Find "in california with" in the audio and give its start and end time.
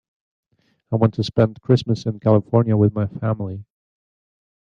2.07-2.95